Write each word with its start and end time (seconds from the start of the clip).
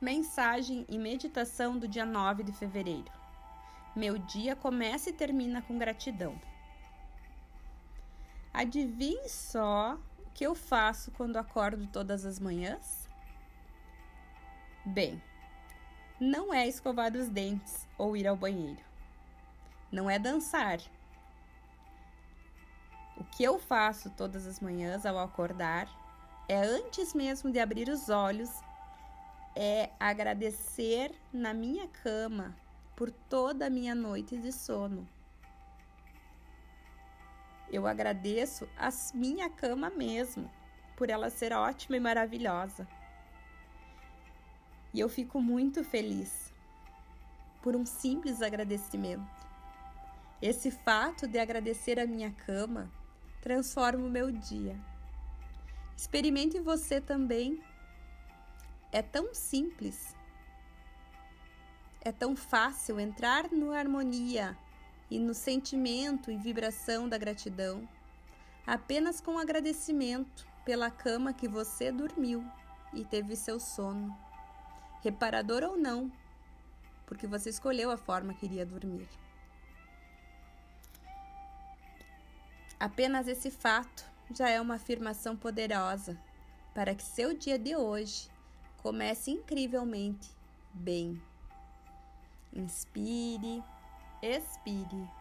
Mensagem 0.00 0.86
e 0.88 0.96
meditação 0.96 1.76
do 1.76 1.88
dia 1.88 2.06
9 2.06 2.44
de 2.44 2.52
fevereiro. 2.52 3.10
Meu 3.96 4.16
dia 4.16 4.54
começa 4.54 5.10
e 5.10 5.12
termina 5.12 5.60
com 5.60 5.76
gratidão. 5.76 6.40
Adivinhe 8.54 9.28
só 9.28 9.98
o 10.20 10.30
que 10.30 10.46
eu 10.46 10.54
faço 10.54 11.10
quando 11.10 11.36
acordo 11.36 11.84
todas 11.88 12.24
as 12.24 12.38
manhãs? 12.38 13.08
Bem, 14.86 15.20
não 16.20 16.54
é 16.54 16.68
escovar 16.68 17.12
os 17.16 17.28
dentes 17.28 17.84
ou 17.98 18.16
ir 18.16 18.28
ao 18.28 18.36
banheiro. 18.36 18.80
Não 19.90 20.08
é 20.08 20.16
dançar. 20.16 20.78
O 23.16 23.24
que 23.24 23.42
eu 23.42 23.58
faço 23.58 24.10
todas 24.10 24.46
as 24.46 24.60
manhãs 24.60 25.04
ao 25.04 25.18
acordar 25.18 25.88
é 26.48 26.56
antes 26.56 27.12
mesmo 27.14 27.50
de 27.50 27.58
abrir 27.58 27.88
os 27.88 28.08
olhos 28.08 28.62
é 29.60 29.90
agradecer 29.98 31.10
na 31.32 31.52
minha 31.52 31.88
cama 31.88 32.54
por 32.94 33.10
toda 33.10 33.66
a 33.66 33.70
minha 33.70 33.92
noite 33.92 34.38
de 34.38 34.52
sono. 34.52 35.08
Eu 37.68 37.84
agradeço 37.84 38.68
a 38.78 38.88
minha 39.12 39.50
cama 39.50 39.90
mesmo, 39.90 40.48
por 40.96 41.10
ela 41.10 41.28
ser 41.28 41.52
ótima 41.52 41.96
e 41.96 42.00
maravilhosa. 42.00 42.86
E 44.94 45.00
eu 45.00 45.08
fico 45.08 45.40
muito 45.40 45.82
feliz 45.82 46.54
por 47.60 47.74
um 47.74 47.84
simples 47.84 48.40
agradecimento. 48.40 49.44
Esse 50.40 50.70
fato 50.70 51.26
de 51.26 51.36
agradecer 51.36 51.98
a 51.98 52.06
minha 52.06 52.30
cama 52.30 52.88
transforma 53.42 54.06
o 54.06 54.10
meu 54.10 54.30
dia. 54.30 54.78
Experimente 55.96 56.60
você 56.60 57.00
também 57.00 57.60
é 58.90 59.02
tão 59.02 59.34
simples, 59.34 60.14
é 62.00 62.10
tão 62.10 62.34
fácil 62.34 62.98
entrar 62.98 63.50
no 63.50 63.72
harmonia 63.72 64.56
e 65.10 65.18
no 65.18 65.34
sentimento 65.34 66.30
e 66.30 66.36
vibração 66.36 67.08
da 67.08 67.18
gratidão, 67.18 67.88
apenas 68.66 69.20
com 69.20 69.38
agradecimento 69.38 70.46
pela 70.64 70.90
cama 70.90 71.32
que 71.32 71.48
você 71.48 71.90
dormiu 71.92 72.44
e 72.92 73.04
teve 73.04 73.36
seu 73.36 73.60
sono, 73.60 74.16
reparador 75.02 75.62
ou 75.62 75.76
não, 75.76 76.10
porque 77.06 77.26
você 77.26 77.50
escolheu 77.50 77.90
a 77.90 77.96
forma 77.96 78.34
que 78.34 78.46
iria 78.46 78.66
dormir. 78.66 79.08
Apenas 82.78 83.26
esse 83.26 83.50
fato 83.50 84.04
já 84.30 84.48
é 84.48 84.60
uma 84.60 84.74
afirmação 84.74 85.36
poderosa 85.36 86.18
para 86.74 86.94
que 86.94 87.02
seu 87.02 87.34
dia 87.34 87.58
de 87.58 87.74
hoje 87.74 88.30
Comece 88.82 89.30
incrivelmente 89.30 90.30
bem. 90.72 91.20
Inspire, 92.52 93.62
expire. 94.22 95.17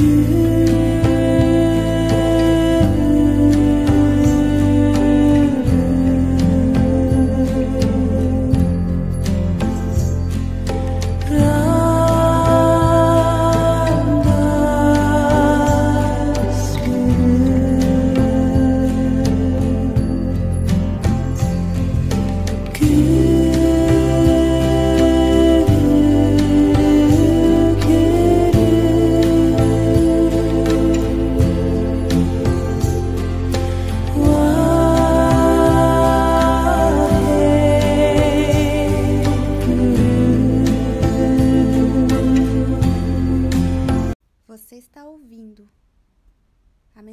A 0.00 0.49